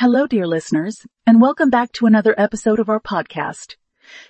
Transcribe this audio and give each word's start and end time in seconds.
Hello, 0.00 0.26
dear 0.26 0.46
listeners, 0.46 1.06
and 1.26 1.42
welcome 1.42 1.68
back 1.68 1.92
to 1.92 2.06
another 2.06 2.34
episode 2.38 2.80
of 2.80 2.88
our 2.88 3.00
podcast. 3.00 3.76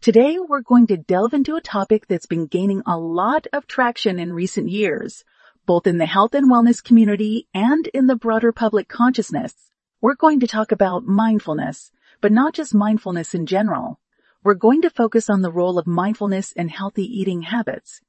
Today, 0.00 0.38
we're 0.38 0.60
going 0.60 0.86
to 0.86 0.96
delve 0.96 1.34
into 1.34 1.56
a 1.56 1.60
topic 1.60 2.06
that's 2.06 2.26
been 2.26 2.46
gaining 2.46 2.84
a 2.86 2.96
lot 2.96 3.48
of 3.52 3.66
traction 3.66 4.20
in 4.20 4.32
recent 4.32 4.68
years, 4.68 5.24
both 5.66 5.88
in 5.88 5.98
the 5.98 6.06
health 6.06 6.36
and 6.36 6.48
wellness 6.48 6.80
community 6.80 7.48
and 7.52 7.88
in 7.88 8.06
the 8.06 8.14
broader 8.14 8.52
public 8.52 8.86
consciousness. 8.86 9.72
We're 10.00 10.14
going 10.14 10.38
to 10.38 10.46
talk 10.46 10.70
about 10.70 11.04
mindfulness, 11.04 11.90
but 12.20 12.30
not 12.30 12.54
just 12.54 12.72
mindfulness 12.72 13.34
in 13.34 13.44
general. 13.44 13.98
We're 14.44 14.54
going 14.54 14.82
to 14.82 14.88
focus 14.88 15.28
on 15.28 15.42
the 15.42 15.50
role 15.50 15.80
of 15.80 15.86
mindfulness 15.88 16.52
in 16.52 16.68
healthy 16.68 17.02
eating 17.02 17.42
habits. 17.42 18.00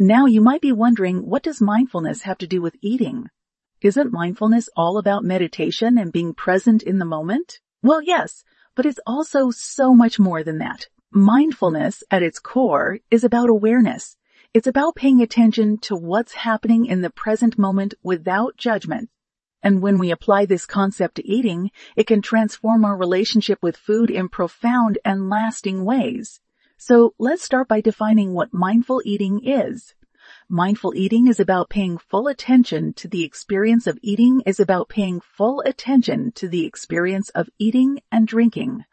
Now, 0.00 0.26
you 0.26 0.40
might 0.40 0.62
be 0.62 0.72
wondering, 0.72 1.24
what 1.24 1.44
does 1.44 1.60
mindfulness 1.60 2.22
have 2.22 2.38
to 2.38 2.48
do 2.48 2.60
with 2.60 2.74
eating? 2.80 3.28
Isn't 3.84 4.14
mindfulness 4.14 4.70
all 4.74 4.96
about 4.96 5.24
meditation 5.24 5.98
and 5.98 6.10
being 6.10 6.32
present 6.32 6.82
in 6.82 6.98
the 6.98 7.04
moment? 7.04 7.60
Well, 7.82 8.00
yes, 8.00 8.42
but 8.74 8.86
it's 8.86 8.98
also 9.06 9.50
so 9.50 9.92
much 9.92 10.18
more 10.18 10.42
than 10.42 10.56
that. 10.56 10.88
Mindfulness 11.10 12.02
at 12.10 12.22
its 12.22 12.38
core 12.38 13.00
is 13.10 13.24
about 13.24 13.50
awareness. 13.50 14.16
It's 14.54 14.66
about 14.66 14.94
paying 14.94 15.20
attention 15.20 15.76
to 15.80 15.96
what's 15.96 16.32
happening 16.32 16.86
in 16.86 17.02
the 17.02 17.10
present 17.10 17.58
moment 17.58 17.92
without 18.02 18.56
judgment. 18.56 19.10
And 19.62 19.82
when 19.82 19.98
we 19.98 20.10
apply 20.10 20.46
this 20.46 20.64
concept 20.64 21.16
to 21.16 21.28
eating, 21.28 21.70
it 21.94 22.06
can 22.06 22.22
transform 22.22 22.86
our 22.86 22.96
relationship 22.96 23.58
with 23.62 23.76
food 23.76 24.08
in 24.10 24.30
profound 24.30 24.96
and 25.04 25.28
lasting 25.28 25.84
ways. 25.84 26.40
So 26.78 27.12
let's 27.18 27.42
start 27.42 27.68
by 27.68 27.82
defining 27.82 28.32
what 28.32 28.54
mindful 28.54 29.02
eating 29.04 29.42
is. 29.44 29.94
Mindful 30.50 30.94
eating 30.94 31.26
is 31.26 31.40
about 31.40 31.70
paying 31.70 31.96
full 31.96 32.28
attention 32.28 32.92
to 32.94 33.08
the 33.08 33.24
experience 33.24 33.86
of 33.86 33.98
eating 34.02 34.42
is 34.44 34.60
about 34.60 34.90
paying 34.90 35.20
full 35.20 35.62
attention 35.62 36.32
to 36.32 36.48
the 36.48 36.66
experience 36.66 37.30
of 37.30 37.48
eating 37.58 38.00
and 38.12 38.28
drinking, 38.28 38.84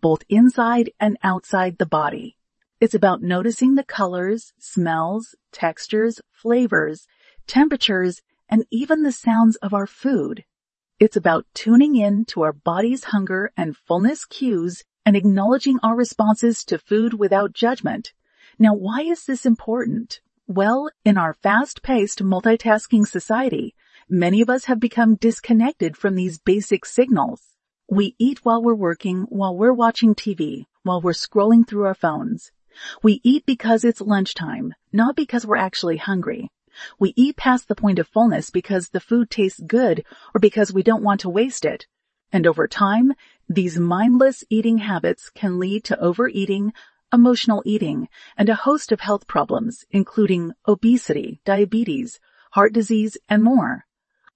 both 0.00 0.22
inside 0.28 0.92
and 1.00 1.18
outside 1.24 1.78
the 1.78 1.86
body. 1.86 2.36
It's 2.80 2.94
about 2.94 3.22
noticing 3.22 3.74
the 3.74 3.82
colors, 3.82 4.52
smells, 4.60 5.34
textures, 5.50 6.20
flavors, 6.30 7.08
temperatures, 7.48 8.22
and 8.48 8.64
even 8.70 9.02
the 9.02 9.10
sounds 9.10 9.56
of 9.56 9.74
our 9.74 9.88
food. 9.88 10.44
It's 11.00 11.16
about 11.16 11.44
tuning 11.54 11.96
in 11.96 12.24
to 12.26 12.42
our 12.42 12.52
body's 12.52 13.04
hunger 13.04 13.50
and 13.56 13.76
fullness 13.76 14.24
cues 14.24 14.84
and 15.04 15.16
acknowledging 15.16 15.80
our 15.82 15.96
responses 15.96 16.64
to 16.66 16.78
food 16.78 17.14
without 17.14 17.52
judgment. 17.52 18.12
Now, 18.60 18.74
why 18.74 19.00
is 19.00 19.26
this 19.26 19.44
important? 19.44 20.20
Well, 20.52 20.90
in 21.04 21.16
our 21.16 21.32
fast-paced 21.32 22.24
multitasking 22.24 23.06
society, 23.06 23.76
many 24.08 24.40
of 24.40 24.50
us 24.50 24.64
have 24.64 24.80
become 24.80 25.14
disconnected 25.14 25.96
from 25.96 26.16
these 26.16 26.40
basic 26.40 26.84
signals. 26.84 27.40
We 27.88 28.16
eat 28.18 28.40
while 28.42 28.60
we're 28.60 28.74
working, 28.74 29.26
while 29.28 29.56
we're 29.56 29.72
watching 29.72 30.12
TV, 30.12 30.64
while 30.82 31.00
we're 31.00 31.12
scrolling 31.12 31.68
through 31.68 31.84
our 31.84 31.94
phones. 31.94 32.50
We 33.00 33.20
eat 33.22 33.46
because 33.46 33.84
it's 33.84 34.00
lunchtime, 34.00 34.74
not 34.92 35.14
because 35.14 35.46
we're 35.46 35.54
actually 35.54 35.98
hungry. 35.98 36.50
We 36.98 37.12
eat 37.14 37.36
past 37.36 37.68
the 37.68 37.76
point 37.76 38.00
of 38.00 38.08
fullness 38.08 38.50
because 38.50 38.88
the 38.88 38.98
food 38.98 39.30
tastes 39.30 39.60
good 39.60 40.04
or 40.34 40.40
because 40.40 40.72
we 40.72 40.82
don't 40.82 41.04
want 41.04 41.20
to 41.20 41.30
waste 41.30 41.64
it. 41.64 41.86
And 42.32 42.44
over 42.44 42.66
time, 42.66 43.12
these 43.48 43.78
mindless 43.78 44.42
eating 44.50 44.78
habits 44.78 45.30
can 45.30 45.60
lead 45.60 45.84
to 45.84 46.00
overeating, 46.00 46.72
emotional 47.12 47.62
eating, 47.64 48.08
and 48.36 48.48
a 48.48 48.54
host 48.54 48.92
of 48.92 49.00
health 49.00 49.26
problems, 49.26 49.84
including 49.90 50.52
obesity, 50.66 51.40
diabetes, 51.44 52.20
heart 52.52 52.72
disease, 52.72 53.16
and 53.28 53.42
more. 53.42 53.86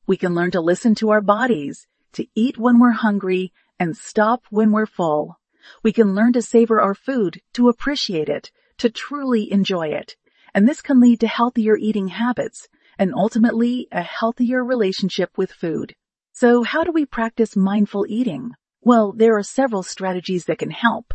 We 0.06 0.16
can 0.16 0.34
learn 0.34 0.50
to 0.52 0.60
listen 0.60 0.94
to 0.96 1.10
our 1.10 1.20
bodies, 1.20 1.86
to 2.12 2.26
eat 2.34 2.58
when 2.58 2.78
we're 2.78 2.92
hungry, 2.92 3.52
and 3.78 3.96
stop 3.96 4.44
when 4.50 4.70
we're 4.70 4.86
full. 4.86 5.38
We 5.82 5.92
can 5.92 6.14
learn 6.14 6.32
to 6.34 6.42
savor 6.42 6.80
our 6.80 6.94
food, 6.94 7.40
to 7.54 7.68
appreciate 7.68 8.28
it, 8.28 8.50
to 8.78 8.90
truly 8.90 9.50
enjoy 9.50 9.88
it. 9.88 10.16
And 10.52 10.68
this 10.68 10.82
can 10.82 11.00
lead 11.00 11.20
to 11.20 11.26
healthier 11.26 11.76
eating 11.76 12.08
habits 12.08 12.68
and 12.98 13.14
ultimately 13.14 13.88
a 13.90 14.02
healthier 14.02 14.62
relationship 14.62 15.36
with 15.36 15.52
food. 15.52 15.94
So 16.32 16.62
how 16.62 16.84
do 16.84 16.92
we 16.92 17.06
practice 17.06 17.56
mindful 17.56 18.06
eating? 18.08 18.52
Well, 18.80 19.12
there 19.12 19.36
are 19.36 19.42
several 19.42 19.82
strategies 19.82 20.44
that 20.44 20.58
can 20.58 20.70
help. 20.70 21.14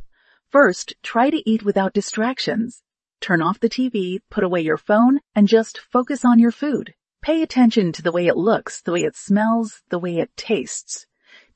First, 0.49 0.95
try 1.03 1.29
to 1.29 1.47
eat 1.47 1.61
without 1.61 1.93
distractions. 1.93 2.81
Turn 3.21 3.39
off 3.39 3.59
the 3.59 3.69
TV, 3.69 4.19
put 4.31 4.43
away 4.43 4.61
your 4.61 4.77
phone, 4.77 5.19
and 5.35 5.47
just 5.47 5.77
focus 5.77 6.25
on 6.25 6.39
your 6.39 6.51
food. 6.51 6.95
Pay 7.21 7.43
attention 7.43 7.91
to 7.91 8.01
the 8.01 8.11
way 8.11 8.25
it 8.25 8.35
looks, 8.35 8.81
the 8.81 8.93
way 8.93 9.03
it 9.03 9.15
smells, 9.15 9.83
the 9.89 9.99
way 9.99 10.17
it 10.17 10.35
tastes. 10.35 11.05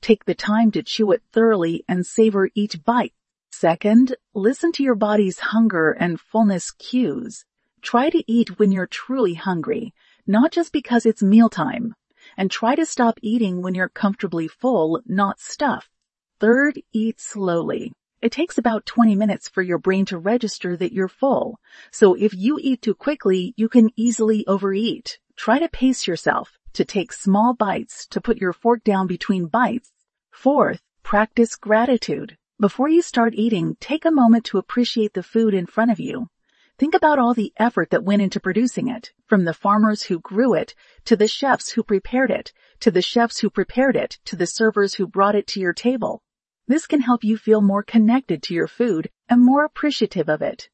Take 0.00 0.26
the 0.26 0.34
time 0.34 0.70
to 0.70 0.82
chew 0.84 1.10
it 1.10 1.24
thoroughly 1.32 1.84
and 1.88 2.06
savor 2.06 2.50
each 2.54 2.84
bite. 2.84 3.14
Second, 3.50 4.14
listen 4.32 4.70
to 4.72 4.84
your 4.84 4.94
body's 4.94 5.40
hunger 5.40 5.90
and 5.90 6.20
fullness 6.20 6.70
cues. 6.70 7.44
Try 7.82 8.10
to 8.10 8.22
eat 8.30 8.60
when 8.60 8.70
you're 8.70 8.86
truly 8.86 9.34
hungry, 9.34 9.92
not 10.24 10.52
just 10.52 10.72
because 10.72 11.04
it's 11.04 11.22
mealtime. 11.22 11.94
And 12.36 12.48
try 12.48 12.76
to 12.76 12.86
stop 12.86 13.18
eating 13.22 13.60
when 13.60 13.74
you're 13.74 13.88
comfortably 13.88 14.46
full, 14.46 15.00
not 15.04 15.40
stuffed. 15.40 15.90
Third, 16.38 16.80
eat 16.92 17.20
slowly. 17.20 17.92
It 18.24 18.32
takes 18.32 18.56
about 18.56 18.86
20 18.86 19.16
minutes 19.16 19.50
for 19.50 19.60
your 19.60 19.76
brain 19.76 20.06
to 20.06 20.16
register 20.16 20.78
that 20.78 20.94
you're 20.94 21.08
full. 21.08 21.60
So 21.90 22.14
if 22.14 22.32
you 22.32 22.58
eat 22.58 22.80
too 22.80 22.94
quickly, 22.94 23.52
you 23.58 23.68
can 23.68 23.90
easily 23.96 24.46
overeat. 24.46 25.18
Try 25.36 25.58
to 25.58 25.68
pace 25.68 26.06
yourself, 26.06 26.58
to 26.72 26.86
take 26.86 27.12
small 27.12 27.52
bites, 27.52 28.06
to 28.06 28.22
put 28.22 28.38
your 28.38 28.54
fork 28.54 28.82
down 28.82 29.06
between 29.06 29.48
bites. 29.48 29.92
Fourth, 30.30 30.80
practice 31.02 31.54
gratitude. 31.54 32.38
Before 32.58 32.88
you 32.88 33.02
start 33.02 33.34
eating, 33.34 33.76
take 33.78 34.06
a 34.06 34.10
moment 34.10 34.46
to 34.46 34.56
appreciate 34.56 35.12
the 35.12 35.22
food 35.22 35.52
in 35.52 35.66
front 35.66 35.90
of 35.90 36.00
you. 36.00 36.30
Think 36.78 36.94
about 36.94 37.18
all 37.18 37.34
the 37.34 37.52
effort 37.58 37.90
that 37.90 38.04
went 38.04 38.22
into 38.22 38.40
producing 38.40 38.88
it, 38.88 39.12
from 39.26 39.44
the 39.44 39.52
farmers 39.52 40.04
who 40.04 40.18
grew 40.18 40.54
it, 40.54 40.74
to 41.04 41.14
the 41.14 41.28
chefs 41.28 41.72
who 41.72 41.82
prepared 41.82 42.30
it, 42.30 42.54
to 42.80 42.90
the 42.90 43.02
chefs 43.02 43.40
who 43.40 43.50
prepared 43.50 43.96
it, 43.96 44.18
to 44.24 44.34
the 44.34 44.46
servers 44.46 44.94
who 44.94 45.06
brought 45.06 45.34
it 45.34 45.46
to 45.48 45.60
your 45.60 45.74
table. 45.74 46.22
This 46.66 46.86
can 46.86 47.00
help 47.00 47.22
you 47.22 47.36
feel 47.36 47.60
more 47.60 47.82
connected 47.82 48.42
to 48.44 48.54
your 48.54 48.66
food 48.66 49.10
and 49.28 49.44
more 49.44 49.64
appreciative 49.64 50.28
of 50.28 50.40
it. 50.40 50.70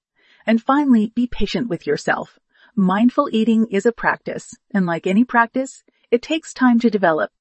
And 0.46 0.62
finally, 0.62 1.12
be 1.14 1.26
patient 1.26 1.68
with 1.68 1.86
yourself. 1.86 2.38
Mindful 2.76 3.28
eating 3.32 3.66
is 3.70 3.84
a 3.84 3.92
practice, 3.92 4.54
and 4.72 4.86
like 4.86 5.06
any 5.06 5.24
practice, 5.24 5.82
it 6.10 6.22
takes 6.22 6.54
time 6.54 6.78
to 6.80 6.90
develop. 6.90 7.32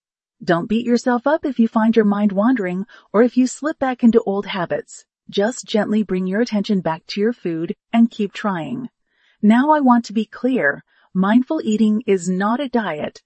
Don't 0.43 0.67
beat 0.67 0.85
yourself 0.85 1.27
up 1.27 1.45
if 1.45 1.59
you 1.59 1.67
find 1.67 1.95
your 1.95 2.05
mind 2.05 2.31
wandering 2.31 2.85
or 3.13 3.21
if 3.21 3.37
you 3.37 3.45
slip 3.45 3.77
back 3.77 4.03
into 4.03 4.21
old 4.21 4.47
habits. 4.47 5.05
Just 5.29 5.65
gently 5.65 6.01
bring 6.01 6.25
your 6.25 6.41
attention 6.41 6.81
back 6.81 7.05
to 7.07 7.21
your 7.21 7.33
food 7.33 7.75
and 7.93 8.09
keep 8.09 8.33
trying. 8.33 8.89
Now 9.43 9.69
I 9.71 9.79
want 9.79 10.05
to 10.05 10.13
be 10.13 10.25
clear. 10.25 10.83
Mindful 11.13 11.61
eating 11.63 12.01
is 12.07 12.27
not 12.27 12.59
a 12.59 12.67
diet. 12.67 13.21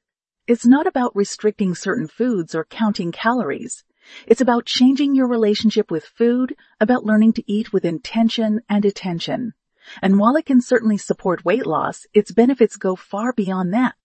It's 0.48 0.66
not 0.66 0.86
about 0.86 1.16
restricting 1.16 1.76
certain 1.76 2.08
foods 2.08 2.54
or 2.54 2.66
counting 2.66 3.14
calories. 3.14 3.86
It's 4.28 4.42
about 4.42 4.66
changing 4.66 5.16
your 5.16 5.28
relationship 5.28 5.92
with 5.92 6.06
food, 6.06 6.56
about 6.80 7.06
learning 7.06 7.34
to 7.34 7.52
eat 7.52 7.72
with 7.72 7.86
intention 7.86 8.62
and 8.70 8.86
attention. 8.86 9.54
And 10.02 10.20
while 10.20 10.36
it 10.36 10.46
can 10.46 10.62
certainly 10.62 10.98
support 10.98 11.46
weight 11.46 11.66
loss, 11.66 12.06
its 12.14 12.32
benefits 12.32 12.78
go 12.78 12.96
far 12.96 13.34
beyond 13.34 13.74
that. 13.74 13.96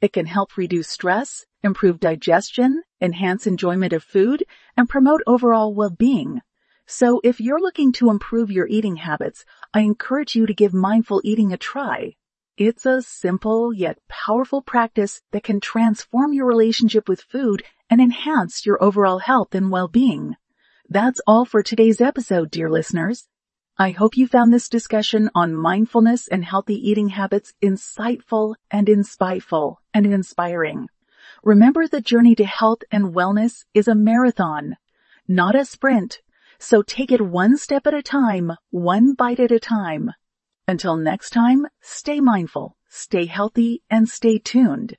It 0.00 0.12
can 0.12 0.26
help 0.26 0.56
reduce 0.56 0.88
stress, 0.88 1.44
improve 1.62 1.98
digestion, 1.98 2.82
enhance 3.00 3.46
enjoyment 3.46 3.92
of 3.92 4.04
food, 4.04 4.44
and 4.76 4.88
promote 4.88 5.22
overall 5.26 5.74
well-being. 5.74 6.40
So 6.86 7.20
if 7.24 7.40
you're 7.40 7.60
looking 7.60 7.92
to 7.92 8.10
improve 8.10 8.50
your 8.50 8.66
eating 8.68 8.96
habits, 8.96 9.44
I 9.72 9.80
encourage 9.80 10.36
you 10.36 10.46
to 10.46 10.54
give 10.54 10.74
mindful 10.74 11.22
eating 11.24 11.52
a 11.52 11.56
try. 11.56 12.14
It's 12.56 12.86
a 12.86 13.02
simple 13.02 13.72
yet 13.72 13.98
powerful 14.08 14.62
practice 14.62 15.22
that 15.32 15.42
can 15.42 15.60
transform 15.60 16.32
your 16.32 16.46
relationship 16.46 17.08
with 17.08 17.22
food 17.22 17.64
and 17.90 18.00
enhance 18.00 18.64
your 18.64 18.82
overall 18.82 19.18
health 19.18 19.54
and 19.54 19.70
well-being. 19.70 20.36
That's 20.88 21.20
all 21.26 21.44
for 21.44 21.62
today's 21.62 22.00
episode, 22.00 22.50
dear 22.50 22.70
listeners. 22.70 23.26
I 23.76 23.90
hope 23.90 24.16
you 24.16 24.28
found 24.28 24.52
this 24.52 24.68
discussion 24.68 25.30
on 25.34 25.54
mindfulness 25.54 26.28
and 26.28 26.44
healthy 26.44 26.76
eating 26.76 27.08
habits 27.08 27.54
insightful 27.62 28.54
and 28.70 28.88
inspiteful 28.88 29.80
and 29.92 30.06
inspiring. 30.06 30.88
Remember 31.42 31.88
the 31.88 32.00
journey 32.00 32.34
to 32.36 32.44
health 32.44 32.82
and 32.92 33.14
wellness 33.14 33.64
is 33.74 33.88
a 33.88 33.94
marathon, 33.94 34.76
not 35.26 35.54
a 35.54 35.64
sprint. 35.64 36.20
So 36.58 36.82
take 36.82 37.10
it 37.10 37.20
one 37.20 37.56
step 37.56 37.86
at 37.86 37.94
a 37.94 38.02
time, 38.02 38.52
one 38.70 39.14
bite 39.14 39.40
at 39.40 39.50
a 39.50 39.58
time. 39.58 40.12
Until 40.68 40.96
next 40.96 41.30
time, 41.30 41.66
stay 41.80 42.20
mindful, 42.20 42.76
stay 42.88 43.26
healthy, 43.26 43.82
and 43.90 44.08
stay 44.08 44.38
tuned. 44.38 44.96